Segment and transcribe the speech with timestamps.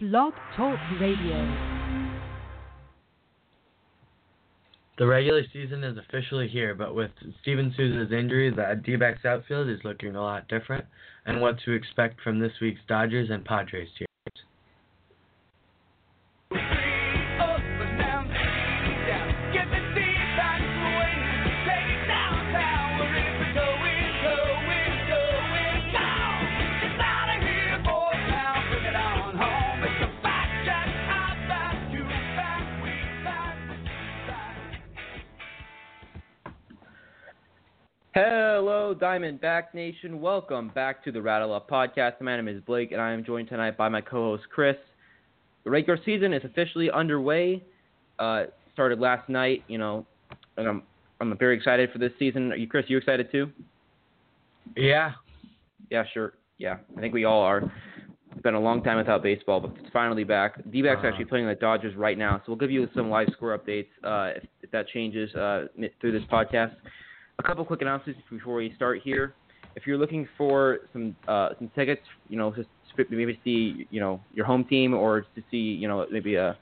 [0.00, 1.74] Blog Talk Radio.
[4.96, 7.10] The regular season is officially here, but with
[7.42, 10.84] Steven Souza's injury, the D-backs outfield is looking a lot different,
[11.26, 14.07] and what to expect from this week's Dodgers and Padres teams.
[39.38, 40.20] Diamondback Nation.
[40.20, 42.20] Welcome back to the Rattle Up Podcast.
[42.20, 44.76] My name is Blake, and I am joined tonight by my co-host Chris.
[45.64, 47.62] The regular season is officially underway.
[48.18, 50.06] Uh, started last night, you know,
[50.56, 50.82] and I'm
[51.20, 52.52] I'm very excited for this season.
[52.52, 52.86] Are you, Chris?
[52.88, 53.50] You excited too?
[54.76, 55.12] Yeah.
[55.90, 56.34] Yeah, sure.
[56.58, 57.62] Yeah, I think we all are.
[58.32, 60.56] It's been a long time without baseball, but it's finally back.
[60.70, 61.08] D-backs Uh-huh.
[61.08, 64.36] actually playing the Dodgers right now, so we'll give you some live score updates uh,
[64.36, 65.66] if, if that changes uh,
[66.00, 66.74] through this podcast.
[67.38, 69.34] A couple quick announcements before we start here.
[69.76, 72.68] If you're looking for some uh, some tickets, you know, just
[73.10, 76.58] maybe see you know your home team or to see you know maybe a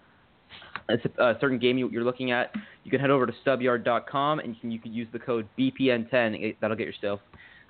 [0.91, 4.61] a, certain game you, you're looking at, you can head over to subyard.com and you
[4.61, 6.57] can, you can use the code BPN10.
[6.61, 7.21] That'll get yourself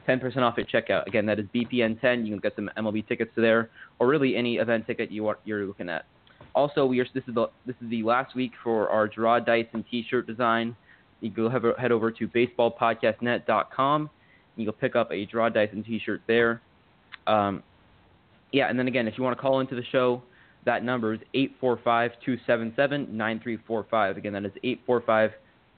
[0.08, 1.06] 10% off at checkout.
[1.06, 2.26] Again, that is BPN10.
[2.26, 3.70] You can get some MLB tickets there,
[4.00, 6.06] or really any event ticket you want you're looking at.
[6.56, 9.84] Also, we are this is the this is the last week for our Jarrod Dyson
[9.90, 10.74] T-shirt design.
[11.20, 14.00] You can go head over to baseballpodcastnet.com.
[14.02, 14.10] And
[14.56, 16.60] You can pick up a Jarrod Dyson T-shirt there.
[17.26, 17.62] Um,
[18.52, 20.22] yeah, and then again, if you want to call into the show,
[20.64, 21.20] that number is
[21.62, 24.16] 845-277-9345.
[24.16, 24.52] Again, that is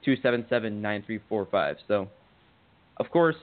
[0.05, 1.75] 845-277-9345.
[1.87, 2.07] So,
[2.97, 3.35] of course,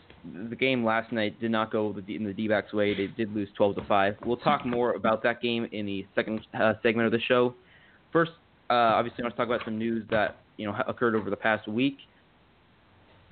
[0.51, 2.95] the game last night did not go in the D-backs way.
[2.95, 4.17] They did lose 12 to 5.
[4.25, 7.55] We'll talk more about that game in the second uh, segment of the show.
[8.13, 8.33] First,
[8.69, 11.37] uh, obviously, I want to talk about some news that you know occurred over the
[11.37, 11.99] past week,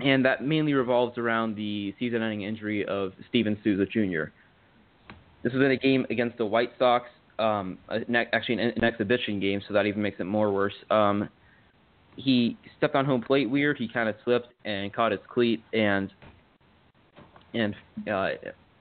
[0.01, 4.31] and that mainly revolves around the season-ending injury of Steven Souza Jr.
[5.43, 7.09] This was in a game against the White Sox,
[7.39, 7.79] um,
[8.33, 10.75] actually an, an exhibition game, so that even makes it more worse.
[10.91, 11.29] Um,
[12.17, 13.77] he stepped on home plate weird.
[13.77, 16.11] He kind of slipped and caught his cleat, and
[17.53, 17.75] and
[18.11, 18.31] uh,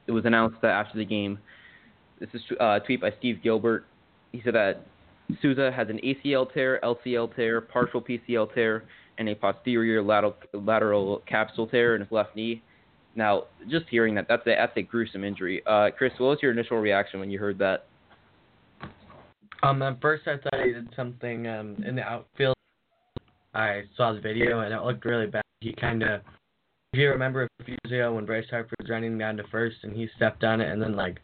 [0.08, 1.40] it was announced that after the game,
[2.20, 3.86] this is uh, a tweet by Steve Gilbert.
[4.32, 4.86] He said that
[5.42, 8.84] Souza has an ACL tear, LCL tear, partial PCL tear,
[9.18, 12.62] and a posterior lateral lateral capsule tear in his left knee.
[13.16, 15.62] Now, just hearing that, that's a, that's a gruesome injury.
[15.68, 17.86] Uh, Chris, what was your initial reaction when you heard that?
[19.62, 22.56] Um, at first I thought he did something um in the outfield.
[23.54, 25.44] I saw the video and it looked really bad.
[25.62, 26.22] He kind of,
[26.92, 29.78] if you remember a few years ago when Bryce Harper was running down to first
[29.84, 31.20] and he stepped on it and then like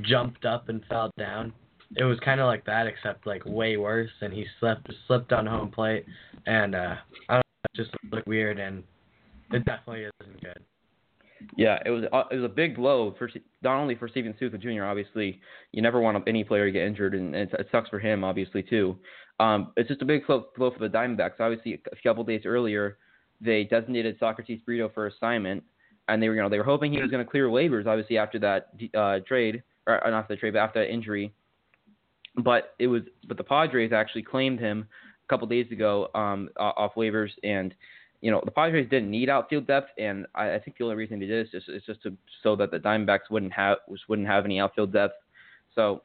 [0.00, 1.52] jumped up and fell down.
[1.96, 5.46] It was kind of like that except like way worse and he slipped slipped on
[5.46, 6.06] home plate
[6.46, 6.96] and uh
[7.28, 8.82] I don't know, it just looked weird and
[9.52, 10.64] it definitely isn't good.
[11.56, 13.28] Yeah, it was uh, it was a big blow for
[13.62, 14.84] not only for Steven Souza Jr.
[14.84, 15.40] Obviously,
[15.72, 18.62] you never want any player to get injured, and it, it sucks for him obviously
[18.62, 18.96] too.
[19.40, 21.40] Um, it's just a big blow, blow for the Diamondbacks.
[21.40, 22.98] Obviously, a couple days earlier,
[23.40, 25.62] they designated Socrates Brito for assignment,
[26.08, 27.86] and they were you know they were hoping he was going to clear waivers.
[27.86, 31.32] Obviously, after that uh, trade, or uh, not after the trade, but after that injury.
[32.36, 34.86] But it was but the Padres actually claimed him
[35.24, 37.74] a couple days ago um, off waivers, and
[38.22, 41.18] you know, the Padres didn't need outfield depth, and I, I think the only reason
[41.18, 43.78] they did is just is just to so that the Diamondbacks wouldn't have
[44.08, 45.16] wouldn't have any outfield depth.
[45.74, 46.02] So,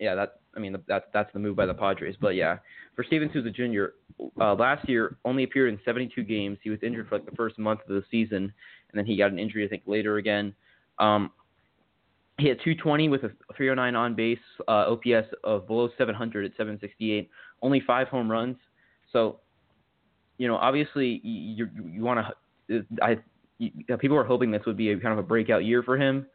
[0.00, 2.16] yeah, that I mean that's that's the move by the Padres.
[2.20, 2.58] But yeah,
[2.96, 3.94] for Steven Souza Jr.
[4.40, 6.58] Uh, last year only appeared in 72 games.
[6.62, 9.30] He was injured for like the first month of the season, and then he got
[9.30, 10.54] an injury I think later again.
[10.98, 11.30] Um,
[12.38, 17.30] he had 220 with a 309 on base, uh, OPS of below 700 at 768,
[17.62, 18.56] only five home runs.
[19.12, 19.40] So
[20.38, 22.26] you know, obviously you you, want
[22.68, 22.84] to.
[23.02, 23.16] I
[23.98, 26.26] people are hoping this would be a kind of a breakout year for him,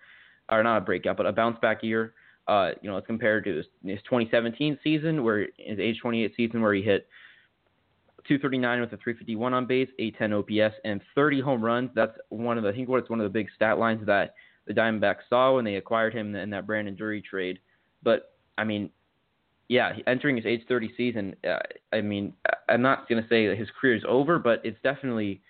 [0.49, 2.13] or not a breakout, but a bounce back year.
[2.47, 6.61] Uh, you know, as compared to his, his 2017 season, where his age 28 season,
[6.61, 7.07] where he hit
[8.27, 11.91] 239 with a 351 on base, 810 OPS, and 30 home runs.
[11.93, 14.33] That's one of the I think what's one of the big stat lines that
[14.69, 17.57] the Diamondbacks saw when they acquired him in that Brandon Drury trade.
[18.03, 18.91] But I mean,
[19.67, 21.57] yeah, entering his age 30 season, uh,
[21.91, 22.33] I mean,
[22.69, 25.41] I'm not going to say that his career is over, but it's definitely,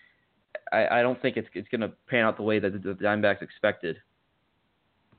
[0.71, 2.93] I, I don't think it's it's going to pan out the way that the, the
[2.93, 3.97] Diamondbacks expected.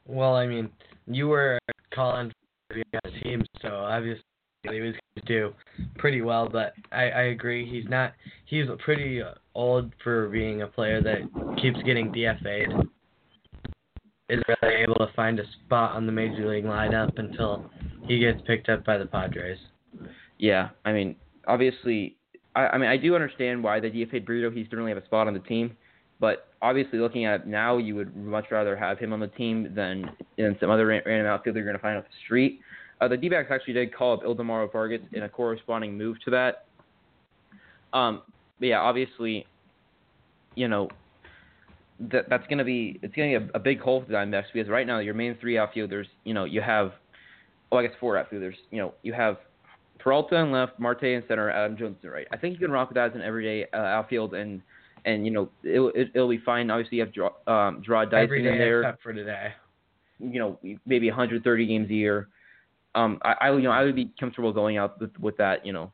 [0.06, 0.70] Well, I mean,
[1.06, 1.58] you were
[1.94, 2.32] calling
[2.68, 4.24] for the team, so obviously
[4.62, 5.54] he was going to do
[5.98, 6.48] pretty well.
[6.48, 8.14] But I, I agree, he's not.
[8.46, 9.22] He's pretty
[9.54, 11.18] old for being a player that
[11.60, 12.88] keeps getting DFA'd.
[14.30, 17.68] Is really able to find a spot on the major league lineup until
[18.06, 19.58] he gets picked up by the Padres.
[20.38, 21.16] Yeah, I mean,
[21.48, 22.16] obviously,
[22.54, 24.50] I, I mean, I do understand why the DFA Brito.
[24.50, 25.76] He certainly have a spot on the team,
[26.20, 29.72] but obviously, looking at it now, you would much rather have him on the team
[29.74, 32.60] than than some other random outfielder you're going to find off the street.
[33.00, 36.66] Uh, the D-backs actually did call up Ildemaro Vargas in a corresponding move to that.
[37.92, 38.22] Um,
[38.58, 39.46] but yeah, obviously,
[40.54, 40.88] you know,
[42.08, 44.14] that that's going to be it's going to be a, a big hole for the
[44.14, 46.92] Diamondbacks because right now your main three outfielders, you know, you have,
[47.70, 48.56] oh I guess four outfielders.
[48.70, 49.36] You know, you have
[49.98, 52.26] Peralta in left, Marte in center, Adam Jones in right.
[52.32, 54.62] I think you can rock with that as an everyday uh, outfield, and
[55.04, 56.70] and you know it'll it, will be fine.
[56.70, 58.82] Obviously, you have draw, um, Jarrod Dyson in there.
[58.82, 59.52] except for today.
[60.18, 62.28] You know, maybe 130 games a year.
[62.94, 65.66] Um, I, I you know I would be comfortable going out with, with that.
[65.66, 65.92] You know,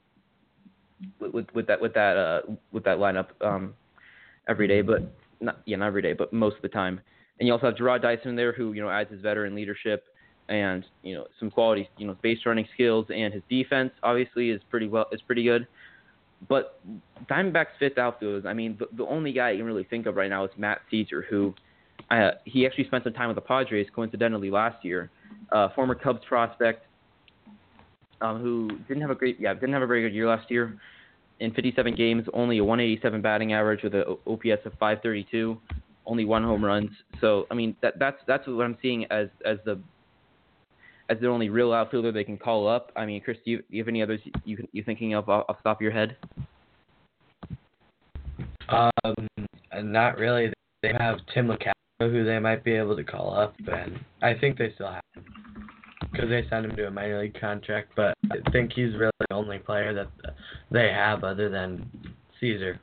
[1.19, 3.75] with, with with that with that uh with that lineup um
[4.49, 5.03] every day, but
[5.41, 7.01] not yeah not every day, but most of the time.
[7.39, 10.05] And you also have Jarrod Dyson there, who you know adds his veteran leadership
[10.49, 14.61] and you know some quality, you know base running skills, and his defense obviously is
[14.71, 15.67] pretty well is pretty good.
[16.49, 16.81] But
[17.31, 20.29] Diamondbacks fifth outfielders, I mean, the, the only guy you can really think of right
[20.29, 21.55] now is Matt Szczur, who
[22.11, 25.11] uh, he actually spent some time with the Padres, coincidentally last year.
[25.51, 26.87] Uh, former Cubs prospect,
[28.21, 30.77] um, who didn't have a great, yeah, didn't have a very good year last year.
[31.39, 35.59] In 57 games, only a 187 batting average with an OPS of 532,
[36.07, 36.91] only one home runs.
[37.21, 39.79] So I mean, that that's that's what I'm seeing as as the
[41.09, 42.91] as the only real outfielder they can call up.
[42.97, 45.45] I mean, Chris, do you, do you have any others you you thinking of off,
[45.49, 46.17] off the top of your head?
[48.69, 49.29] Um,
[49.75, 50.53] not really.
[50.83, 54.59] They have Tim Locastro, who they might be able to call up, and I think
[54.59, 55.46] they still have him
[56.17, 57.93] because they signed him to a minor league contract.
[57.97, 60.09] But I think he's really the only player that
[60.71, 61.89] they have other than
[62.41, 62.79] Szczur.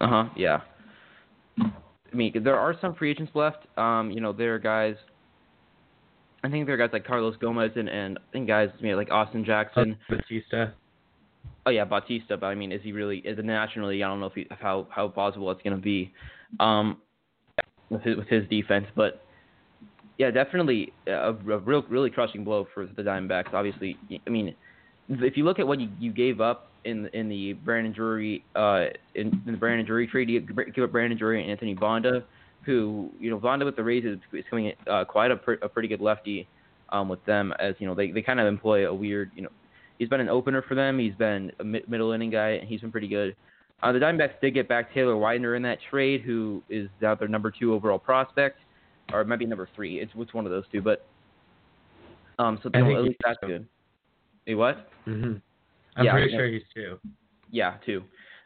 [0.00, 0.24] Uh huh.
[0.36, 0.60] Yeah.
[1.58, 3.66] I mean, there are some free agents left.
[3.78, 4.96] Um, you know, there are guys.
[6.44, 8.96] I think there are guys like Carlos Gomez and, and I think guys you know,
[8.96, 9.96] like Austin Jackson.
[10.08, 10.74] Bautista.
[11.64, 12.36] Oh yeah, Bautista.
[12.36, 13.18] But I mean, is he really?
[13.18, 14.02] Is it nationally?
[14.02, 16.12] I don't know if he, how how plausible it's going to be,
[16.60, 16.98] um,
[17.90, 18.86] with his with his defense.
[18.94, 19.25] But
[20.18, 23.52] yeah, definitely a, a real really crushing blow for the Diamondbacks.
[23.52, 23.96] Obviously,
[24.26, 24.54] I mean,
[25.08, 28.86] if you look at what you, you gave up in in the Brandon Drury uh
[29.14, 32.24] in, in the Brandon Drury trade, you give up Brandon Drury and Anthony Banda,
[32.64, 35.88] who you know Banda with the Rays is, is coming uh, quite a, a pretty
[35.88, 36.48] good lefty
[36.90, 39.48] um with them as you know they they kind of employ a weird you know
[39.98, 42.80] he's been an opener for them he's been a mid, middle inning guy and he's
[42.80, 43.34] been pretty good.
[43.82, 47.28] Uh, the Diamondbacks did get back Taylor Widener in that trade, who is now their
[47.28, 48.58] number two overall prospect,
[49.12, 50.00] or it might be number three.
[50.00, 51.06] It's it's one of those two, but
[52.38, 53.46] um so I you know, think at least that's two.
[53.46, 53.68] good.
[54.46, 54.88] Hey, what?
[55.06, 55.40] Mhm.
[55.96, 56.98] I'm Yeah, pretty sure he's two.
[57.50, 58.02] Yeah, two.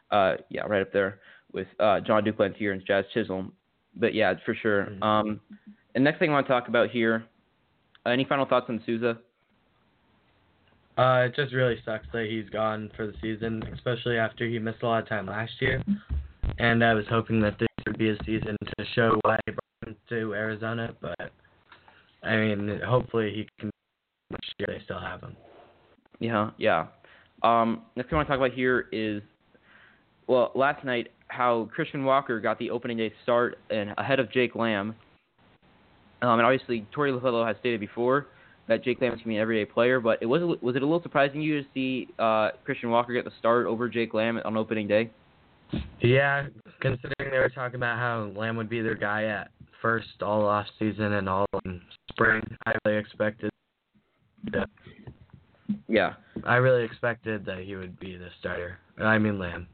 [0.09, 1.19] Uh, yeah, right up there
[1.53, 3.51] with uh, Jon Duplantier and Jazz Chisholm.
[3.97, 4.85] But yeah, for sure.
[4.85, 5.03] Mhm.
[5.03, 5.41] Um,
[5.95, 7.25] and next thing I want to talk about here.
[8.05, 9.17] Uh, any final thoughts on Souza?
[10.97, 14.83] Uh, it just really sucks that he's gone for the season, especially after he missed
[14.83, 15.81] a lot of time last year.
[16.57, 19.37] And I was hoping that this would be a season to show why
[20.09, 21.31] to Arizona, but
[22.23, 23.69] I mean, hopefully he can.
[24.29, 25.35] Next year they still have him.
[26.19, 26.87] Yeah, yeah.
[27.43, 29.21] Um, next thing I want to talk about here is,
[30.27, 34.55] well, last night how Christian Walker got the opening day start and ahead of Jake
[34.55, 34.95] Lamb.
[36.21, 38.27] Um, and obviously Torey Lovullo has stated before
[38.67, 40.81] that Jake Lamb is going to be an everyday player, but it was was it
[40.81, 44.39] a little surprising you to see uh, Christian Walker get the start over Jake Lamb
[44.45, 45.09] on opening day?
[46.01, 46.47] Yeah,
[46.79, 49.51] considering they were talking about how Lamb would be their guy at
[49.81, 53.49] first all off season and all in spring, I really expected.
[54.51, 54.69] That,
[55.87, 56.13] Yeah,
[56.45, 58.77] I really expected that he would be the starter.
[58.99, 59.67] I mean Lamb.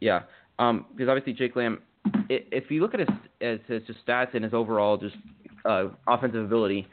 [0.00, 0.20] Yeah,
[0.58, 1.80] um, because obviously Jake Lamb,
[2.28, 3.08] if you look at his
[3.40, 5.16] as his just stats and his overall just
[5.64, 6.86] uh, offensive ability,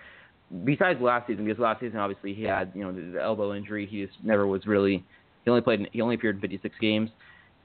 [0.64, 3.88] besides last season, because last season obviously he had you know the, the elbow injury,
[3.90, 5.04] he just never was really.
[5.44, 5.88] He only played.
[5.92, 7.10] He only appeared in 56 games.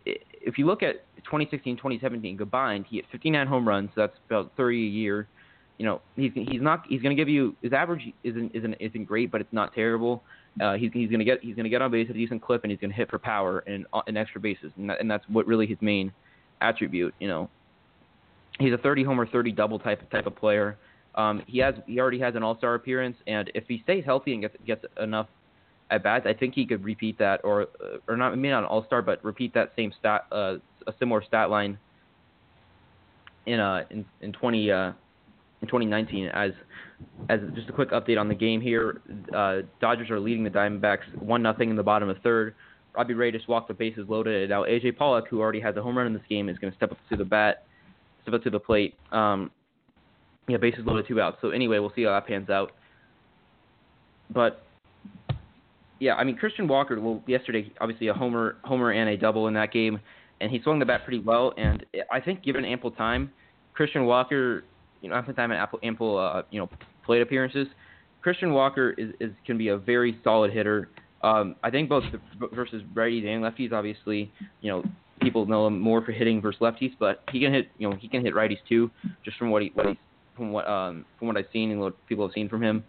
[0.07, 3.91] If you look at 2016, 2017 combined, he hit 59 home runs.
[3.95, 5.29] So that's about 30 a year.
[5.79, 9.05] You know, he's he's not he's going to give you his average isn't isn't isn't
[9.05, 10.23] great, but it's not terrible.
[10.61, 12.41] Uh, he's he's going to get he's going to get on base at a decent
[12.41, 15.01] clip, and he's going to hit for power and uh, and extra bases, and that,
[15.01, 16.11] and that's what really his main
[16.63, 17.15] attribute.
[17.21, 17.51] You know,
[18.59, 20.79] he's a 30 homer, 30 double type type of player.
[21.15, 24.33] Um, he has he already has an All Star appearance, and if he stays healthy
[24.33, 25.29] and gets gets enough
[25.91, 27.69] at bats, I think he could repeat that, or
[28.09, 31.23] or not maybe not an All Star, but repeat that same stat uh, a similar
[31.23, 31.79] stat line
[33.47, 34.93] in uh in in 20 uh
[35.63, 36.53] in 2019 as
[37.29, 39.01] as just a quick update on the game here.
[39.35, 42.55] Uh Dodgers are leading the Diamondbacks one nothing in the bottom of third.
[42.95, 44.51] Robbie Ray just walked the bases loaded.
[44.51, 46.77] Now AJ Pollock who already has a home run in this game is going to
[46.77, 47.65] step up to the bat
[48.23, 48.95] step up to the plate.
[49.13, 49.51] Um
[50.49, 51.39] yeah bases loaded two outs.
[51.41, 52.73] So anyway we'll see how that pans out.
[54.33, 54.63] But
[55.99, 57.01] yeah, I mean Christian Walker.
[57.01, 60.01] Well, yesterday obviously a homer, homer and a double in that game,
[60.41, 61.53] and he swung the bat pretty well.
[61.57, 63.33] And I think given ample time,
[63.75, 64.65] Christian Walker,
[65.01, 66.69] you know, ample time and ample, ample uh, you know,
[67.05, 67.67] plate appearances,
[68.23, 70.89] Christian Walker is, is can be a very solid hitter.
[71.23, 73.73] Um, I think both the, versus righties and lefties.
[73.73, 74.85] Obviously, you know,
[75.21, 77.69] people know him more for hitting versus lefties, but he can hit.
[77.79, 78.91] You know, he can hit righties too,
[79.25, 79.97] just from what he what he's
[80.37, 82.85] from what um from what I've seen and what people have seen from him.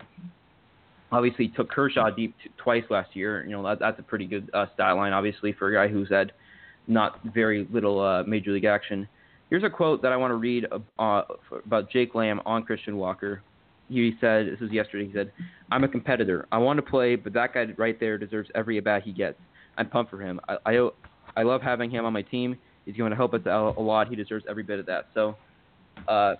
[1.12, 3.46] Obviously, took Kershaw deep t- twice last year.
[3.46, 6.10] You know, that, that's a pretty good uh, stat line, obviously, for a guy who's
[6.10, 6.34] had
[6.88, 9.08] not very little uh, major league action.
[9.50, 10.66] Here's a quote that I want to read
[11.00, 11.22] uh,
[11.66, 13.42] about Jake Lamb on Christian Walker.
[13.90, 15.32] He said, this was yesterday, he said,
[15.72, 16.46] I'm a competitor.
[16.52, 19.38] I want to play, but that guy right there deserves every at bat he gets.
[19.78, 20.42] I'm pumped for him.
[20.50, 20.90] I, I,
[21.38, 22.58] I love having him on my team.
[22.86, 24.10] He's going to help us out a lot.
[24.10, 25.08] He deserves every bit of that.
[25.14, 25.36] So,
[26.08, 26.36] uh,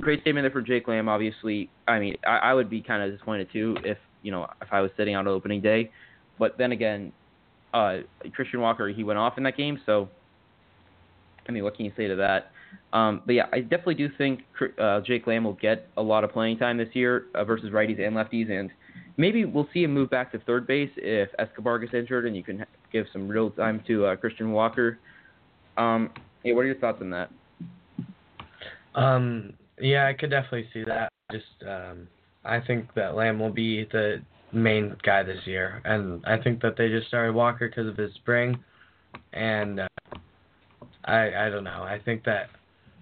[0.00, 1.08] great statement there for Jake Lamb.
[1.08, 4.68] Obviously, I mean, I, I would be kind of disappointed too if you know if
[4.72, 5.90] I was sitting out opening day.
[6.38, 7.12] But then again,
[7.72, 7.98] uh,
[8.34, 10.08] Christian Walker he went off in that game, so
[11.48, 12.52] I mean, what can you say to that?
[12.92, 14.40] Um, but yeah, I definitely do think
[14.78, 18.00] uh, Jake Lamb will get a lot of playing time this year uh, versus righties
[18.00, 18.70] and lefties, and
[19.16, 22.42] maybe we'll see him move back to third base if Escobar gets injured, and you
[22.42, 24.98] can give some real time to uh, Christian Walker.
[25.76, 26.10] Um,
[26.44, 27.30] yeah, what are your thoughts on that?
[28.94, 31.10] Um, yeah, I could definitely see that.
[31.30, 32.08] Just um,
[32.44, 36.76] I think that Lamb will be the main guy this year, and I think that
[36.76, 38.58] they just started Walker because of his spring,
[39.32, 39.88] and uh,
[41.04, 41.82] I I don't know.
[41.82, 42.50] I think that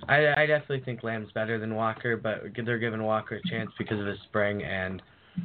[0.09, 4.01] I I definitely think Lamb's better than Walker, but they're giving Walker a chance because
[4.01, 5.03] of his spring and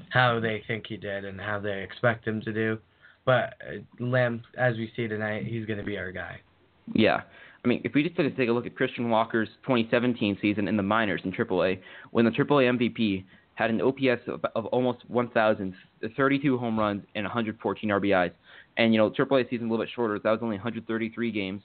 [0.10, 2.78] how they think he did and how they expect him to do.
[3.26, 6.40] But uh, Lamb, as we see tonight, he's going to be our guy.
[6.94, 7.22] Yeah.
[7.64, 10.84] I mean, if we just take a look at Christian Walker's 2017 season in the
[10.84, 11.80] minors in AAA,
[12.12, 13.24] when the AAA MVP
[13.56, 15.74] had an OPS of, of almost 1,000,
[16.16, 18.32] 32 home runs, and 114 RBIs.
[18.78, 20.20] And you know, AAA season a little bit shorter.
[20.20, 21.62] That was only 133 games.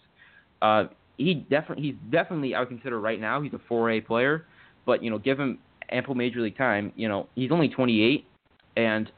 [0.62, 0.84] Uh,
[1.16, 4.46] he definitely, he's definitely, I would consider right now, he's a 4A player.
[4.86, 5.58] But you know, give him
[5.90, 6.92] ample major league time.
[6.96, 8.24] You know, he's only 28,
[8.76, 9.10] and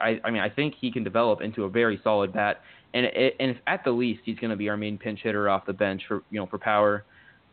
[0.00, 2.62] I, I mean, I think he can develop into a very solid bat
[2.94, 5.66] and and if at the least he's going to be our main pinch hitter off
[5.66, 7.04] the bench for you know for power.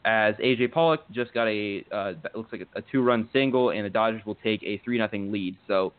[0.06, 3.89] As AJ Pollock just got a uh, looks like a, a two-run single, and the
[3.89, 5.58] Dodgers will take a three nothing lead.
[5.68, 5.92] So,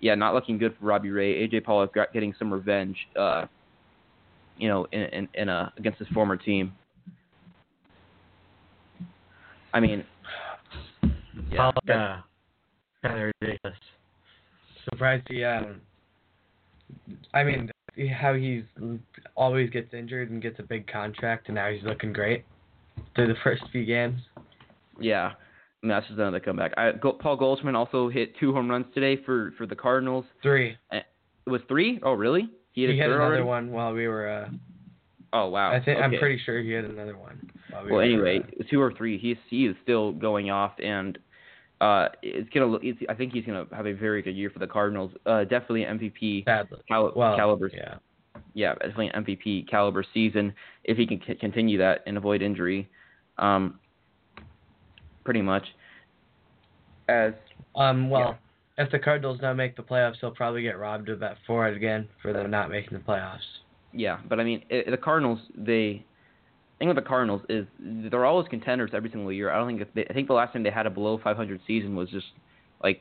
[0.00, 1.46] yeah, not looking good for Robbie Ray.
[1.46, 3.46] AJ Pollock getting some revenge, uh,
[4.58, 6.72] you know, in in, in a, against his former team.
[9.72, 10.04] I mean,
[11.02, 12.16] yeah, Pollock, uh,
[13.06, 13.78] kind of ridiculous.
[14.90, 15.80] Surprised he um.
[17.32, 17.70] I mean,
[18.12, 18.64] how he's
[19.36, 22.44] always gets injured and gets a big contract, and now he's looking great
[23.14, 24.20] through the first few games.
[25.00, 25.32] Yeah,
[25.82, 26.72] I mean, that's just another comeback.
[26.76, 30.24] I, Paul Goldschmidt also hit two home runs today for for the Cardinals.
[30.42, 30.76] Three.
[30.92, 31.04] It
[31.46, 31.98] was three?
[32.02, 32.48] Oh, really?
[32.72, 33.42] He, he hit another already?
[33.42, 34.28] one while we were.
[34.28, 34.48] Uh,
[35.32, 35.72] oh wow.
[35.72, 36.04] I think okay.
[36.04, 37.50] I'm pretty sure he hit another one.
[37.84, 39.18] We well, anyway, uh, two or three.
[39.18, 41.18] He's he is still going off, and
[41.80, 42.76] uh, it's gonna.
[42.82, 45.10] It's, I think he's gonna have a very good year for the Cardinals.
[45.26, 47.70] Uh, definitely MVP cal- well, caliber.
[47.74, 47.96] Yeah.
[48.54, 50.52] Yeah, definitely an MVP caliber season
[50.84, 52.88] if he can c- continue that and avoid injury.
[53.38, 53.80] Um,
[55.24, 55.64] pretty much.
[57.08, 57.32] As
[57.74, 58.38] um, well,
[58.78, 58.84] yeah.
[58.84, 62.08] if the Cardinals don't make the playoffs, they'll probably get robbed of that four again
[62.20, 63.38] for them not making the playoffs.
[63.92, 66.04] Yeah, but I mean, it, the Cardinals, they
[66.82, 69.50] thing with the Cardinals is they're always contenders every single year.
[69.50, 71.94] I don't think they, I think the last time they had a below 500 season
[71.94, 72.26] was just
[72.82, 73.00] like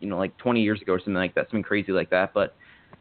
[0.00, 2.32] you know like 20 years ago or something like that, something crazy like that.
[2.32, 2.56] But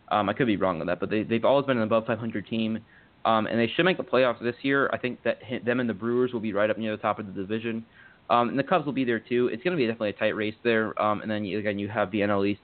[0.09, 2.47] um, I could be wrong on that, but they they've always been an above 500
[2.47, 2.79] team,
[3.25, 4.89] um, and they should make the playoffs this year.
[4.93, 7.27] I think that them and the Brewers will be right up near the top of
[7.27, 7.85] the division,
[8.29, 9.49] um, and the Cubs will be there too.
[9.51, 12.11] It's going to be definitely a tight race there, um, and then again you have
[12.11, 12.61] the NL East.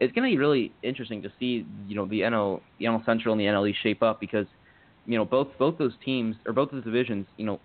[0.00, 3.32] It's going to be really interesting to see you know the NL the NL Central
[3.32, 4.46] and the NL East shape up because
[5.06, 7.60] you know both both those teams or both those divisions you know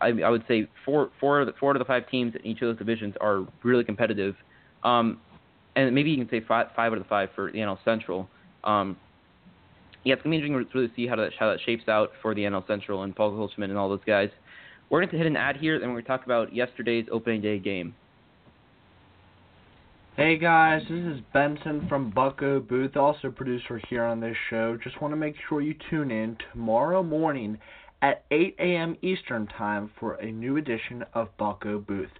[0.00, 2.62] I, I would say four four of the, four of the five teams in each
[2.62, 4.34] of those divisions are really competitive.
[4.84, 5.20] Um,
[5.76, 8.28] and maybe you can say five, five out of the five for the NL Central.
[8.64, 8.96] Um,
[10.04, 12.34] yeah, it's gonna be interesting to really see how that how that shapes out for
[12.34, 14.30] the NL Central and Paul Goldschmidt and all those guys.
[14.90, 17.42] We're going to hit an ad here, and we're going to talk about yesterday's opening
[17.42, 17.94] day game.
[20.16, 24.76] Hey guys, this is Benson from Bucco Booth, also producer here on this show.
[24.82, 27.58] Just want to make sure you tune in tomorrow morning
[28.02, 28.96] at 8 a.m.
[29.02, 32.10] Eastern Time for a new edition of Bucco Booth.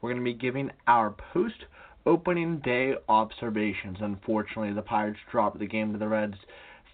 [0.00, 1.64] We're going to be giving our post
[2.08, 3.98] opening day observations.
[4.00, 6.38] Unfortunately, the Pirates dropped the game to the Reds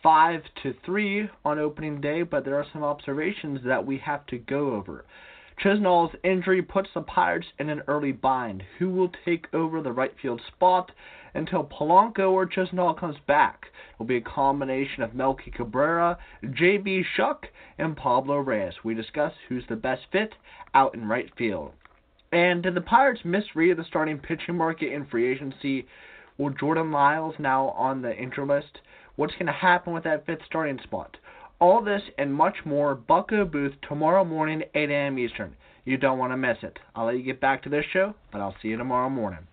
[0.03, 4.39] 5 to 3 on opening day, but there are some observations that we have to
[4.39, 5.05] go over.
[5.63, 8.65] Chisenhall's injury puts the Pirates in an early bind.
[8.81, 10.91] Who will take over the right field spot
[11.35, 13.67] until Polanco or Chisenhall comes back?
[13.93, 16.19] It will be a combination of Melky Cabrera,
[16.55, 17.05] J.B.
[17.17, 17.47] Shuck,
[17.79, 18.75] and Pablo Reyes.
[18.83, 20.35] We discuss who's the best fit
[20.75, 21.73] out in right field.
[22.35, 25.87] And did the Pirates misread the starting pitching market in free agency?
[26.37, 28.81] Will Jordan Lyles now on the injury list?
[29.15, 31.17] What's going to happen with that fifth starting spot?
[31.61, 35.17] All this and much more, Bucco Booth tomorrow morning, 8 a.m.
[35.17, 35.55] Eastern.
[35.85, 36.77] You don't want to miss it.
[36.97, 39.47] I'll let you get back to this show, but I'll see you tomorrow morning.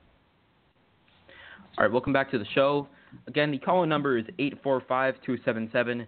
[1.78, 2.88] All right, welcome back to the show.
[3.28, 6.08] Again, the call number is 845-277-9345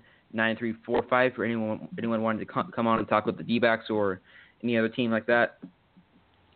[1.36, 4.22] for anyone anyone wanting to come on and talk with the D-backs or
[4.64, 5.60] any other team like that.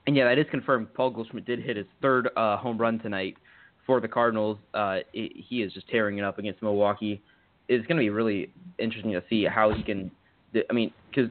[0.08, 0.94] And yeah, that is confirmed.
[0.94, 3.36] Paul Goldschmidt did hit his third uh, home run tonight
[3.86, 4.58] for the Cardinals.
[4.74, 7.22] Uh, it, he is just tearing it up against Milwaukee.
[7.68, 8.50] It's going to be really
[8.80, 10.10] interesting to see how he can.
[10.70, 11.30] I mean, because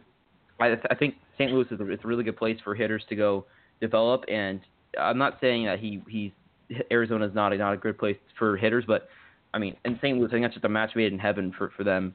[0.61, 1.51] I, I think St.
[1.51, 3.47] Louis is a, it's a really good place for hitters to go
[3.81, 4.25] develop.
[4.29, 4.61] And
[5.01, 6.33] I'm not saying that he he's
[6.93, 9.09] Arizona is not a, not a good place for hitters, but
[9.55, 10.19] I mean, in St.
[10.19, 12.15] Louis, I think that's just a match made in heaven for for them.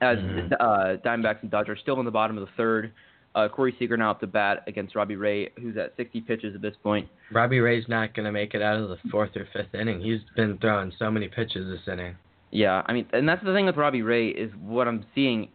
[0.00, 0.54] As mm-hmm.
[0.58, 2.92] uh, Diamondbacks and Dodgers still in the bottom of the third.
[3.34, 6.62] Uh, Corey Seager now up to bat against Robbie Ray, who's at 60 pitches at
[6.62, 7.08] this point.
[7.32, 10.00] Robbie Ray's not going to make it out of the fourth or fifth inning.
[10.00, 12.16] He's been throwing so many pitches this inning.
[12.50, 15.48] Yeah, I mean, and that's the thing with Robbie Ray is what I'm seeing.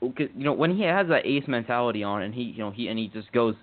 [0.00, 2.96] You know, when he has that ace mentality on, and he, you know, he and
[2.96, 3.56] he just goes,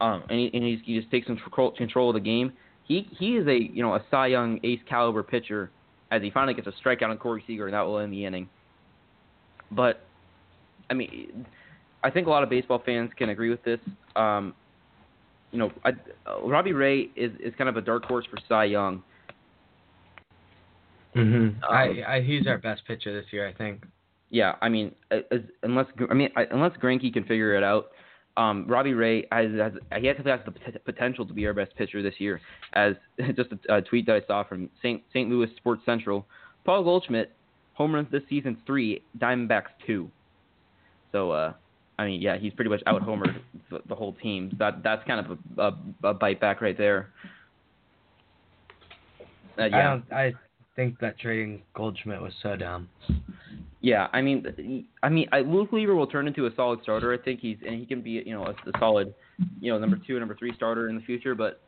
[0.00, 2.52] um, and he and he's, he just takes control control of the game.
[2.84, 5.72] He he is a you know a Cy Young ace caliber pitcher
[6.12, 8.48] as he finally gets a strikeout on Corey Seager, and that will end the inning.
[9.72, 10.06] But,
[10.88, 11.44] I mean
[12.04, 13.80] I think a lot of baseball fans can agree with this.
[14.14, 14.54] Um,
[15.50, 15.90] you know, I,
[16.26, 19.02] uh, Robbie Ray is is kind of a dark horse for Cy Young.
[21.14, 21.24] Mhm.
[21.24, 23.84] Um, I, I he's our best pitcher this year, I think.
[24.30, 27.92] Yeah, I mean, as, unless I mean I, unless Greinke can figure it out,
[28.36, 32.02] um, Robbie Ray has, has he has, has the potential to be our best pitcher
[32.02, 32.40] this year.
[32.74, 32.94] As
[33.36, 35.02] just a, a tweet that I saw from St.
[35.10, 35.30] St.
[35.30, 36.26] Louis Sports Central,
[36.64, 37.30] Paul Goldschmidt
[37.74, 40.10] home runs this season three, Diamondbacks two.
[41.12, 41.52] So uh,
[41.98, 44.54] I mean, yeah, he's pretty much out homered the, the whole team.
[44.58, 47.10] That that's kind of a, a, a bite back right there.
[49.58, 49.78] Uh, yeah.
[49.78, 50.12] I don't.
[50.12, 50.32] I
[50.76, 52.88] think that trading Goldschmidt was so dumb.
[53.80, 57.12] Yeah, I mean, I mean, I, Luke Weaver will turn into a solid starter.
[57.12, 59.14] I think he's and he can be, you know, a, a solid,
[59.60, 61.34] you know, number two, number three starter in the future.
[61.34, 61.60] But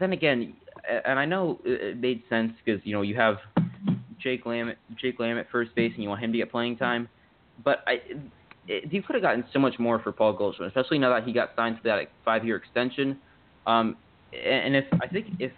[0.00, 0.54] then again,
[1.04, 3.36] and I know it made sense because you know you have
[4.18, 7.08] Jake Lamb, Jake Lamb at first base, and you want him to get playing time.
[7.64, 8.00] But I,
[8.68, 11.32] it, you could have gotten so much more for Paul Goldschmidt, especially now that he
[11.32, 13.18] got signed to that five-year extension.
[13.66, 13.96] Um,
[14.32, 15.52] and if I think if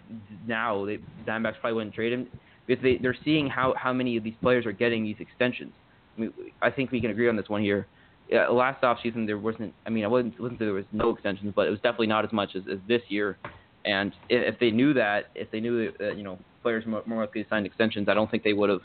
[0.47, 2.27] now the Diamondbacks probably wouldn't trade him
[2.65, 5.73] because they they're seeing how how many of these players are getting these extensions.
[6.17, 7.87] I mean, I think we can agree on this one here.
[8.29, 9.73] Yeah, last offseason there wasn't.
[9.85, 12.31] I mean, I wasn't wasn't there was no extensions, but it was definitely not as
[12.31, 13.37] much as, as this year.
[13.85, 17.21] And if, if they knew that, if they knew that you know players more, more
[17.21, 18.81] likely to sign extensions, I don't think they would have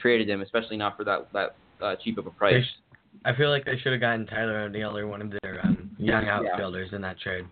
[0.00, 2.64] traded him, especially not for that that uh, cheap of a price.
[3.24, 6.28] I feel like they should have gotten Tyler O'Neill or one of their um, young
[6.28, 6.96] outfielders yeah.
[6.96, 7.44] in that trade.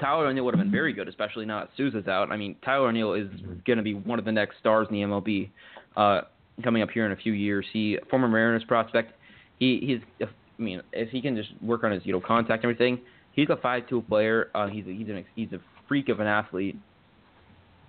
[0.00, 2.30] Tyler O'Neill would have been very good, especially now that Souza's out.
[2.30, 3.54] I mean, Tyler O'Neill is mm-hmm.
[3.66, 5.50] going to be one of the next stars in the MLB
[5.96, 6.22] uh,
[6.62, 7.64] coming up here in a few years.
[7.72, 9.14] He, former Mariners prospect,
[9.58, 9.80] he
[10.18, 10.28] he's.
[10.58, 13.00] I mean, if he can just work on his you know contact and everything,
[13.32, 14.50] he's a five-tool player.
[14.54, 15.58] Uh, he's a, he's an he's a
[15.88, 16.76] freak of an athlete.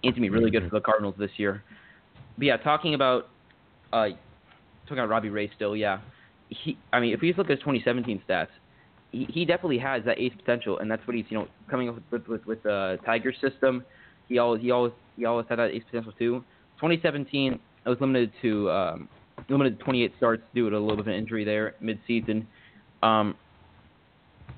[0.02, 0.70] He's gonna be really good mm-hmm.
[0.70, 1.64] for the Cardinals this year.
[2.38, 3.30] But yeah, talking about
[3.92, 4.10] uh,
[4.84, 6.00] talking about Robbie Ray still, yeah
[6.50, 8.48] he, I mean, if we just look at his 2017 stats,
[9.12, 11.96] he, he definitely has that ace potential, and that's what he's, you know, coming up
[12.12, 13.84] with with with the Tiger system.
[14.28, 16.44] He always he always he always had that ace potential too.
[16.78, 19.10] 2017, I was limited to um,
[19.50, 22.48] limited to 28 starts due to a little bit of an injury there mid-season.
[23.02, 23.36] Um,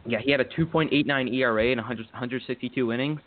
[0.06, 3.20] yeah, he had a 2.89 ERA in 100, 162 innings,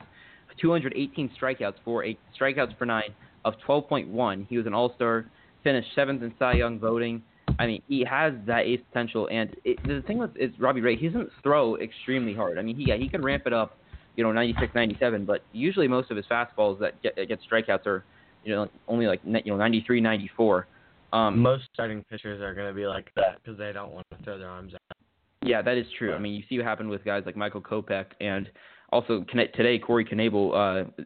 [0.60, 4.46] 218 strikeouts for eight strikeouts per nine of 12.1.
[4.48, 5.26] He was an All-Star,
[5.62, 7.22] finished seventh in Cy Young voting.
[7.58, 10.96] I mean, he has that ace potential, and it, the thing with is Robbie Ray,
[10.96, 12.58] he doesn't throw extremely hard.
[12.58, 13.78] I mean, he yeah, he can ramp it up,
[14.16, 18.04] you know, 96, 97, but usually most of his fastballs that get, get strikeouts are,
[18.44, 20.66] you know, only like you know 93, 94.
[21.12, 24.24] Um, most starting pitchers are going to be like that because they don't want to
[24.24, 24.96] throw their arms out.
[25.44, 26.14] Yeah, that is true.
[26.14, 28.48] I mean, you see what happened with guys like Michael Kopech and
[28.92, 31.02] also today Corey Knebel uh,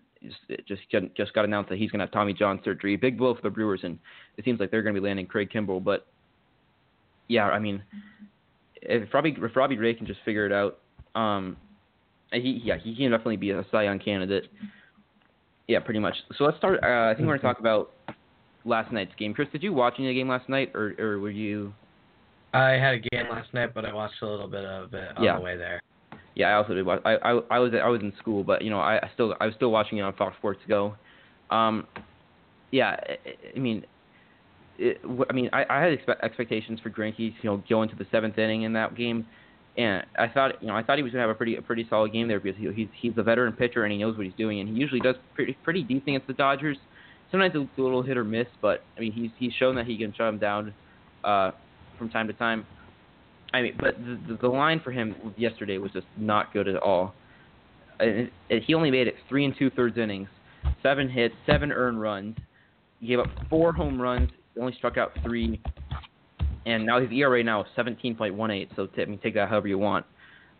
[0.66, 0.82] just
[1.16, 2.96] just got announced that he's going to have Tommy John surgery.
[2.96, 3.98] Big blow for the Brewers, and
[4.36, 5.82] it seems like they're going to be landing Craig Kimbrel.
[5.82, 6.06] But
[7.28, 7.82] yeah, I mean,
[8.82, 10.78] if Robbie if Robbie Ray can just figure it out,
[11.20, 11.56] um,
[12.32, 14.44] he yeah he can definitely be a Cy Young candidate.
[15.68, 16.14] Yeah, pretty much.
[16.38, 16.80] So let's start.
[16.82, 17.90] Uh, I think we're gonna talk about
[18.64, 19.34] last night's game.
[19.34, 21.72] Chris, did you watch any of the game last night, or or were you?
[22.54, 25.24] I had a game last night, but I watched a little bit of it on
[25.24, 25.36] Yeah.
[25.36, 25.82] the way there.
[26.36, 26.86] Yeah, I also did.
[26.86, 29.34] Watch, I, I I was I was in school, but you know I, I still
[29.40, 30.94] I was still watching it on Fox Sports Go.
[31.50, 31.86] Um,
[32.70, 33.16] yeah, I,
[33.56, 33.84] I mean,
[34.78, 38.06] it, I mean I, I had expe- expectations for Greinke, you know, going to the
[38.10, 39.26] seventh inning in that game,
[39.76, 41.86] and I thought you know I thought he was gonna have a pretty a pretty
[41.88, 44.36] solid game there because he, he's he's a veteran pitcher and he knows what he's
[44.36, 46.76] doing and he usually does pretty pretty decent against the Dodgers.
[47.30, 49.98] Sometimes it's a little hit or miss, but I mean he's he's shown that he
[49.98, 50.72] can shut him down
[51.24, 51.50] uh,
[51.98, 52.66] from time to time.
[53.52, 56.76] I mean, but the, the, the line for him yesterday was just not good at
[56.76, 57.14] all.
[57.98, 60.28] And it, he only made it three and two thirds innings,
[60.82, 62.36] seven hits, seven earned runs.
[63.00, 65.60] He gave up four home runs, only struck out three,
[66.64, 68.68] and now his ERA now is 17.18.
[68.76, 70.04] So t- I mean, take that however you want.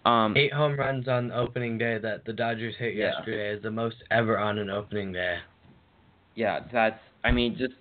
[0.05, 3.11] Um, Eight home runs on opening day that the Dodgers hit Yeah.
[3.17, 5.39] yesterday is the most ever on an opening day.
[6.37, 7.01] yeah, that's.
[7.25, 7.75] I mean, just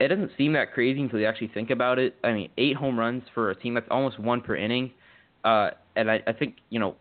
[0.00, 2.16] it doesn't seem that crazy until you actually think about it.
[2.22, 4.90] I mean, eight home runs for a team that's almost one per inning,
[5.44, 6.96] uh, and I, I think you know,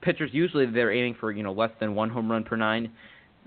[0.00, 2.92] pitchers usually they're aiming for you know less than one home run per nine.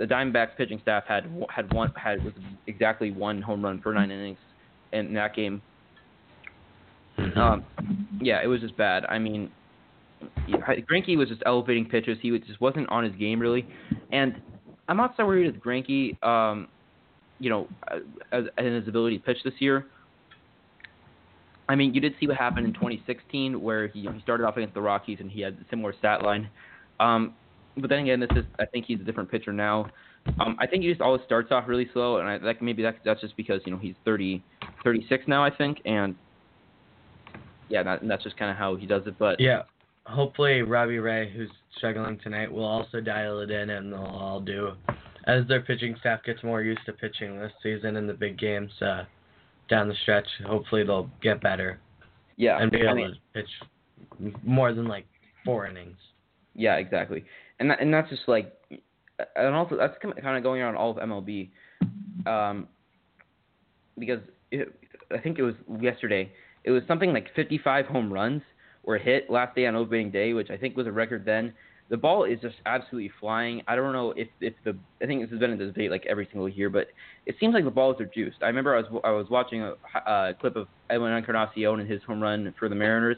[0.01, 2.33] The Diamondbacks pitching staff had had one had was
[2.65, 4.39] exactly one home run per nine innings
[4.93, 5.61] in that game.
[7.35, 7.63] Um,
[8.19, 9.05] yeah, it was just bad.
[9.05, 9.51] I mean,
[10.49, 12.17] Greinke was just elevating pitches.
[12.19, 13.67] He was, just wasn't on his game really,
[14.11, 14.41] and
[14.87, 16.21] I'm not so worried with Greinke.
[16.23, 16.67] Um,
[17.37, 17.97] you know, uh,
[18.31, 19.85] as, and his ability to pitch this year.
[21.69, 24.73] I mean, you did see what happened in 2016, where he, he started off against
[24.73, 26.49] the Rockies and he had a similar stat line.
[26.99, 27.35] Um,
[27.77, 29.89] but then again, this is I think he's a different pitcher now.
[30.39, 32.97] Um, I think he just always starts off really slow, and I that maybe that's
[33.03, 34.43] that's just because you know he's 30,
[34.83, 36.15] 36 now, I think, and
[37.69, 39.17] yeah, that, that's just kind of how he does it.
[39.17, 39.63] But Yeah.
[40.07, 44.71] Hopefully, Robbie Ray, who's struggling tonight, will also dial it in, and they'll all do
[45.25, 48.71] as their pitching staff gets more used to pitching this season in the big games
[48.81, 49.03] uh,
[49.69, 50.27] down the stretch.
[50.45, 51.79] Hopefully, they'll get better
[52.37, 55.05] yeah, and be I able mean, to pitch more than like
[55.45, 55.97] four innings.
[56.55, 57.23] Yeah, exactly.
[57.61, 58.51] And that, and that's just like,
[59.35, 61.51] and also that's kind of going on all of MLB,
[62.25, 62.67] um,
[63.99, 64.19] because
[64.49, 64.73] it,
[65.11, 66.31] I think it was yesterday.
[66.63, 68.41] It was something like 55 home runs
[68.83, 71.53] were hit last day on opening day, which I think was a record then.
[71.89, 73.61] The ball is just absolutely flying.
[73.67, 76.27] I don't know if if the I think this has been a debate like every
[76.31, 76.87] single year, but
[77.27, 78.37] it seems like the balls are juiced.
[78.41, 79.73] I remember I was I was watching a,
[80.07, 83.17] a clip of Edwin Encarnacion and his home run for the Mariners.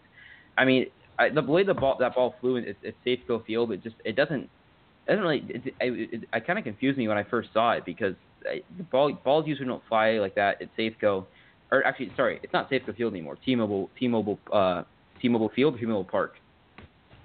[0.57, 0.87] I mean,
[1.19, 3.71] I, the way the ball that ball flew, in it's it's Safeco Field.
[3.71, 5.45] It just it doesn't it doesn't really.
[5.49, 8.15] It, it, it, it kind of confused me when I first saw it because
[8.49, 11.25] I, the ball balls usually don't fly like that at Safeco,
[11.71, 13.37] or actually sorry, it's not Safeco Field anymore.
[13.45, 14.83] T-Mobile T-Mobile uh
[15.21, 16.35] T-Mobile Field, T-Mobile Park.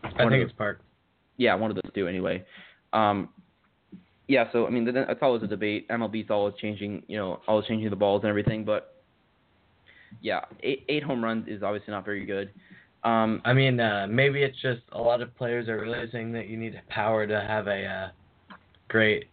[0.04, 0.80] I One of think those- it's Park.
[1.38, 2.44] yeah, one of those two anyway.
[2.92, 3.28] Um,
[4.28, 5.88] yeah, so I mean th- that's always a debate.
[5.88, 8.94] MLB's always changing, you know, always changing the balls and everything, but
[10.20, 12.50] yeah, eight, eight home runs is obviously not very good.
[13.08, 16.58] Um, I mean, uh, maybe it's just a lot of players are realizing that you
[16.58, 18.08] need power to have a uh,
[18.88, 19.28] great,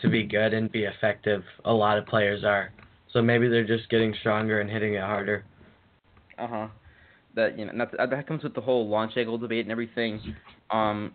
[0.00, 1.42] to be good and be effective.
[1.64, 2.70] A lot of players are.
[3.12, 5.44] So maybe they're just getting stronger and hitting it harder.
[6.38, 6.68] Uh huh.
[7.34, 10.20] That you know that that comes with the whole launch angle debate and everything.
[10.70, 11.12] Um,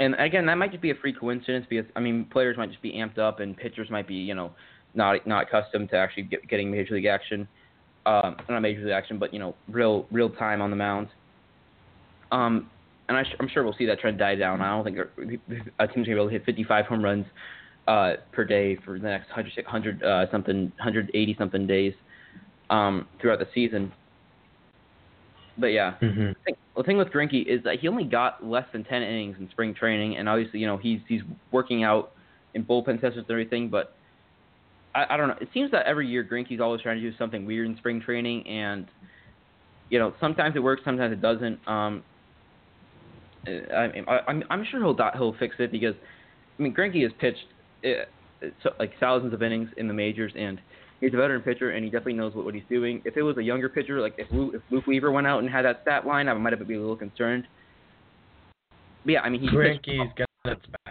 [0.00, 2.82] and again, that might just be a free coincidence because I mean, players might just
[2.82, 4.52] be amped up and pitchers might be you know
[4.94, 7.48] not not accustomed to actually get, getting major league action.
[8.06, 11.08] Um, not major league action, but you know, real real time on the mound.
[12.32, 12.70] Um,
[13.08, 14.60] and I sh- I'm sure we'll see that trend die down.
[14.60, 14.98] I don't think
[15.78, 17.26] a team's gonna be able to hit 55 home runs
[17.88, 21.92] uh, per day for the next 100, 100 uh, something 180 something days
[22.70, 23.92] um, throughout the season.
[25.58, 26.20] But yeah, Mm-hmm.
[26.20, 29.36] the thing, the thing with Greinke is that he only got less than 10 innings
[29.38, 32.12] in spring training, and obviously, you know, he's he's working out
[32.54, 33.68] in bullpen sessions and everything.
[33.68, 33.94] But
[34.94, 35.36] I, I don't know.
[35.40, 38.46] It seems that every year Greinke's always trying to do something weird in spring training,
[38.46, 38.86] and
[39.88, 41.58] you know, sometimes it works, sometimes it doesn't.
[41.66, 42.02] Um,
[43.46, 45.94] I, I, I'm I'm sure he'll he'll fix it because
[46.58, 47.44] I mean Greinke has pitched
[47.84, 48.04] uh,
[48.62, 50.60] so, like thousands of innings in the majors, and
[51.00, 53.02] he's a veteran pitcher, and he definitely knows what, what he's doing.
[53.04, 55.48] If it was a younger pitcher, like if Luke, if Luke Weaver went out and
[55.48, 57.46] had that stat line, I might have been a little concerned.
[59.04, 60.89] But yeah, I mean pitched, Greinke's got its back.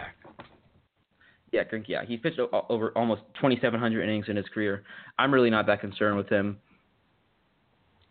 [1.52, 4.84] Yeah, Greinke, yeah, he's pitched o- over almost 2,700 innings in his career.
[5.18, 6.58] I'm really not that concerned with him.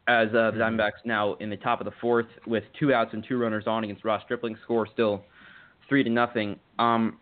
[0.08, 3.24] As uh, the Diamondbacks now in the top of the fourth with two outs and
[3.28, 5.24] two runners on against Ross Stripling, score still
[5.88, 6.60] three to nothing.
[6.80, 7.20] Um,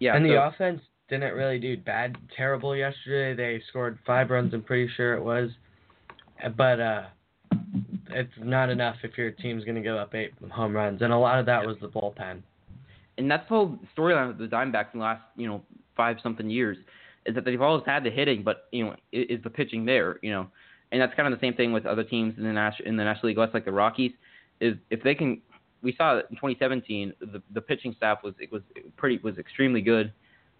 [0.00, 3.34] yeah, and so- the offense didn't really do bad, terrible yesterday.
[3.34, 4.52] They scored five runs.
[4.52, 5.50] I'm pretty sure it was,
[6.56, 7.02] but uh,
[8.10, 11.38] it's not enough if your team's gonna give up eight home runs, and a lot
[11.38, 12.42] of that was the bullpen.
[13.18, 15.62] And that's the whole storyline of the Diamondbacks in the last you know
[15.96, 16.78] five something years
[17.26, 20.18] is that they've always had the hitting, but you know is the pitching there?
[20.22, 20.46] You know,
[20.92, 23.04] and that's kind of the same thing with other teams in the Nash in the
[23.04, 24.12] National League West, like the Rockies.
[24.60, 25.40] Is if they can,
[25.82, 28.62] we saw in 2017 the the pitching staff was it was
[28.96, 30.12] pretty was extremely good.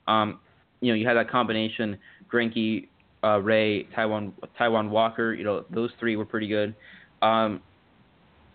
[0.06, 0.40] Um,
[0.80, 1.98] you know, you had that combination
[2.30, 2.88] Greinke,
[3.24, 5.32] uh, Ray, Taijuan Taijuan Walker.
[5.32, 6.74] You know, those three were pretty good.
[7.22, 7.62] Um,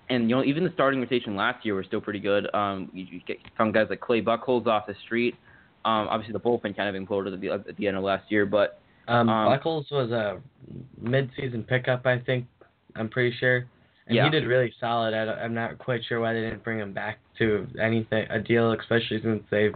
[0.10, 2.54] and you know, even the starting rotation last year was still pretty good.
[2.54, 5.36] Um, you, you get some guys like Clay Buchholz off the street.
[5.86, 8.46] Um, obviously the bullpen kind of imploded at the at the end of last year,
[8.46, 10.42] but Um, Um, Buchholz was a
[11.02, 12.46] mid-season pickup, I think.
[12.96, 13.66] I'm pretty sure,
[14.08, 14.26] and Yeah.
[14.26, 15.14] he did really solid.
[15.14, 18.72] I I'm not quite sure why they didn't bring him back to anything a deal,
[18.74, 19.72] especially since they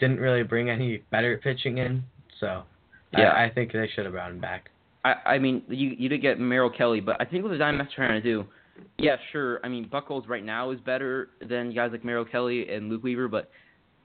[0.00, 2.02] didn't really bring any better pitching in.
[2.40, 2.64] So,
[3.12, 3.30] Yeah.
[3.30, 4.70] I, I think they should have brought him back.
[5.04, 7.92] I, I mean, you you did get Merrill Kelly, but I think what the Diamondbacks
[7.92, 8.44] are trying to do,
[8.98, 9.60] yeah, sure.
[9.64, 13.28] I mean, Buchholz right now is better than guys like Merrill Kelly and Luke Weaver,
[13.28, 13.50] but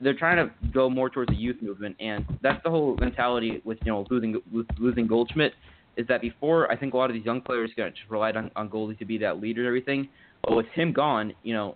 [0.02, 3.78] they're trying to go more towards the youth movement, and that's the whole mentality with
[3.86, 4.42] you know losing
[4.78, 5.54] losing Goldschmidt.
[5.98, 8.52] Is that before I think a lot of these young players got just relied on
[8.56, 10.08] on Goldie to be that leader and everything,
[10.44, 11.76] but with him gone, you know,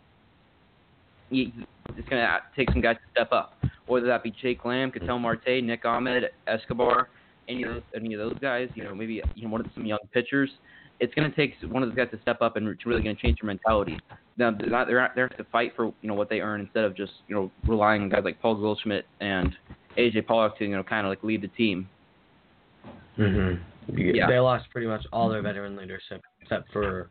[1.32, 3.54] it's to take some guys to step up,
[3.88, 7.10] whether that be Jake Lamb, Ketel Marte, Nick Ahmed, Escobar,
[7.50, 9.86] any of those, any of those guys, you know, maybe you know one of some
[9.86, 10.50] young pitchers.
[11.00, 13.16] It's going to take one of those guys to step up and it's really going
[13.16, 14.00] to change their mentality.
[14.38, 16.86] Now they're not they're not there to fight for you know what they earn instead
[16.86, 19.56] of just you know relying on guys like Paul Goldschmidt and
[19.98, 21.88] AJ Pollock to you know kind of like lead the team.
[23.18, 23.62] Mm-hmm.
[23.98, 24.28] Yeah.
[24.28, 27.10] They lost pretty much all their veteran leadership except for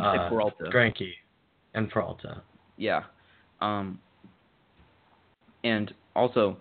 [0.00, 0.64] uh, Except Peralta.
[0.64, 1.12] Greinke
[1.74, 2.42] and Peralta.
[2.76, 3.02] Yeah.
[3.60, 3.98] Um,
[5.64, 6.56] and also,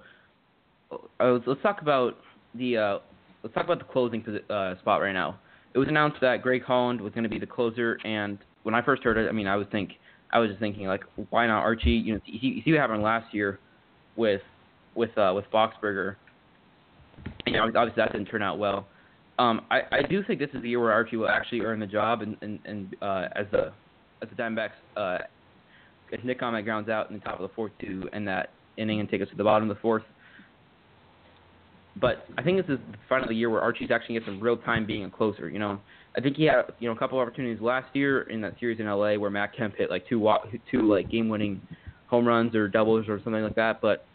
[0.92, 2.18] uh, let's talk about
[2.56, 2.98] the uh,
[3.44, 5.40] let's talk about the closing uh, spot right now.
[5.74, 8.82] It was announced that Greg Holland was going to be the closer, and when I
[8.82, 9.92] first heard it, I mean, I was think
[10.32, 11.92] I was just thinking like, why not Archie?
[11.92, 13.60] You know, you see, you see what happened last year
[14.16, 14.42] with
[14.96, 16.16] with uh, with Boxberger.
[17.46, 18.88] You know, obviously that didn't turn out well.
[19.40, 21.88] Um, I, I do think this is the year where Archie will actually earn the
[21.88, 23.72] job and and, and uh, as the
[24.22, 25.20] as the Diamondbacks uh,
[26.12, 29.00] if Nick Ahmed grounds out in the top of the fourth to end that inning
[29.00, 30.04] and take us to the bottom of the fourth.
[31.96, 34.86] But I think this is finally the year where Archie's actually gets some real time
[34.86, 35.50] being a closer.
[35.50, 35.80] You know,
[36.16, 38.86] I think he had you know a couple opportunities last year in that series in
[38.86, 40.26] LA where Matt Kemp hit like two
[40.72, 41.62] two like game winning
[42.08, 43.82] home runs or doubles or something like that.
[43.82, 44.06] But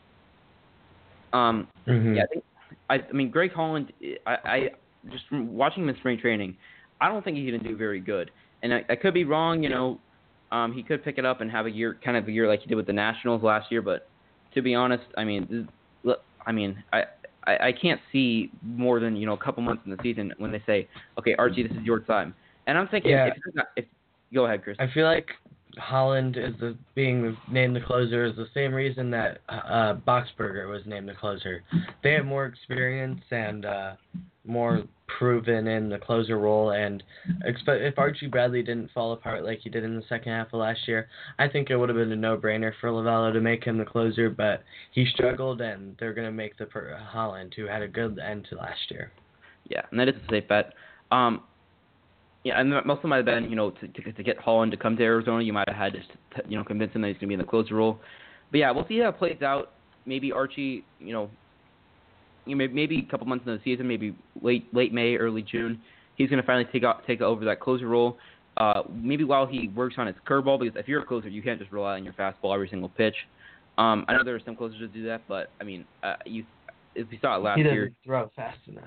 [1.33, 2.15] um, Mm-hmm.
[2.15, 2.45] yeah, I think
[2.91, 3.93] I, I mean Greg Holland.
[4.27, 4.71] I, I
[5.11, 6.57] just from watching him in spring training,
[7.01, 8.31] I don't think he's going to do very good.
[8.63, 9.63] And I, I could be wrong.
[9.63, 10.01] You know,
[10.53, 12.61] um, he could pick it up and have a year, kind of a year like
[12.61, 13.83] he did with the Nationals last year.
[13.83, 14.09] But
[14.55, 15.69] to be honest, I mean,
[16.03, 17.05] this, I mean, I,
[17.47, 20.53] I I can't see more than you know a couple months in the season when
[20.53, 22.35] they say, okay, Archie, this is your time.
[22.67, 23.27] And I'm thinking, Yeah.
[23.27, 23.85] if, not, if
[24.33, 24.77] go ahead, Chris.
[24.81, 25.29] I feel like
[25.79, 30.83] Holland is the, being named the closer is the same reason that uh, Boxberger was
[30.87, 31.63] named the closer.
[32.03, 33.93] They have more experience and uh,
[34.45, 36.71] more proven in the closer role.
[36.71, 37.03] And
[37.45, 40.87] if Archie Bradley didn't fall apart like he did in the second half of last
[40.87, 41.09] year,
[41.39, 44.31] I think it would have been a no-brainer for Lovullo to make him the closer.
[44.31, 48.47] But he struggled, and they're gonna make the per- Holland, who had a good end
[48.51, 49.11] to last year.
[49.69, 50.75] Yeah, and that is a safe bet.
[51.11, 51.43] Um,
[52.45, 54.77] yeah, and most of might have been, you know, to, to to get Holland to
[54.77, 57.21] come to Arizona, you might have had to, you know, convince him that he's going
[57.23, 57.99] to be in the closer role.
[58.51, 59.73] But yeah, we'll see how it plays out.
[60.05, 61.31] Maybe Archie, you know,
[62.45, 65.81] you know, maybe a couple months into the season, maybe late late May, early June,
[66.17, 68.19] he's going to finally take out take over that closer role.
[68.59, 71.59] Uh, maybe while he works on his curveball, because if you're a closer, you can't
[71.59, 73.17] just rely on your fastball every single pitch.
[73.79, 76.45] Um, I know there are some closers that do that, but I mean, uh, you
[76.95, 78.85] if you saw it last he year, doesn't throw fast enough.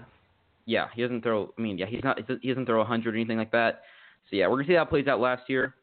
[0.67, 1.51] Yeah, he doesn't throw.
[1.57, 2.19] I mean, yeah, he's not.
[2.41, 3.81] He doesn't throw 100 or anything like that.
[4.29, 5.73] So yeah, we're gonna see how it plays out last year.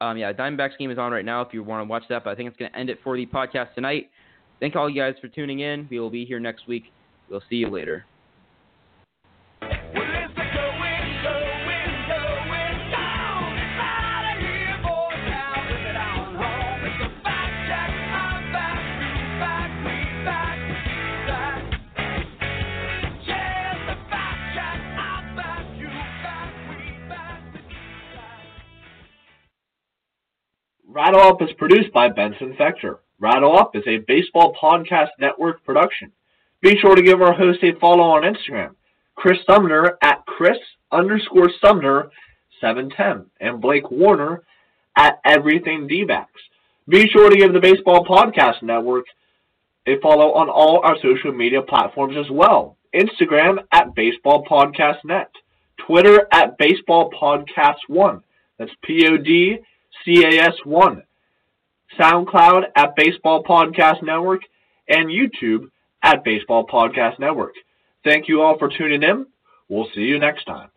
[0.00, 2.24] Um, yeah, Diamondbacks game is on right now if you want to watch that.
[2.24, 4.10] But I think it's gonna end it for the podcast tonight.
[4.58, 5.86] Thank all you guys for tuning in.
[5.90, 6.84] We will be here next week.
[7.28, 8.06] We'll see you later.
[30.96, 33.00] Rattle Up is produced by Benson Fector.
[33.20, 36.10] Rattle Up is a baseball podcast network production.
[36.62, 38.70] Be sure to give our host a follow on Instagram,
[39.14, 40.56] Chris Sumner at Chris
[40.90, 42.08] underscore Sumner
[42.62, 44.44] 710, and Blake Warner
[44.96, 46.40] at Everything D-backs.
[46.88, 49.04] Be sure to give the Baseball Podcast Network
[49.86, 52.78] a follow on all our social media platforms as well.
[52.94, 55.30] Instagram at Baseball Podcast Net,
[55.76, 58.22] Twitter at Baseball Podcast One.
[58.58, 59.58] That's P O D
[60.06, 61.02] C A S One.
[61.98, 64.40] SoundCloud at Baseball Podcast Network,
[64.88, 65.70] and YouTube
[66.02, 67.54] at Baseball Podcast Network.
[68.04, 69.26] Thank you all for tuning in.
[69.68, 70.70] We'll see you next time.